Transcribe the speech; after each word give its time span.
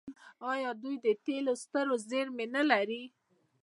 آیا 0.51 0.69
دوی 0.81 0.95
د 1.05 1.07
تیلو 1.25 1.53
سترې 1.63 1.97
زیرمې 2.09 2.45
نلري؟ 2.55 3.03